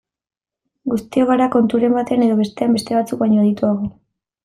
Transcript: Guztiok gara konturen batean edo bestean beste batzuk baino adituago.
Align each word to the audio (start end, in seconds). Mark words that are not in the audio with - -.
Guztiok 0.93 1.29
gara 1.33 1.47
konturen 1.57 1.95
batean 1.99 2.25
edo 2.31 2.41
bestean 2.43 2.77
beste 2.79 3.01
batzuk 3.01 3.25
baino 3.25 3.43
adituago. 3.49 3.97